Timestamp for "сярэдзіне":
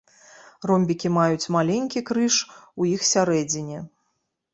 3.11-3.83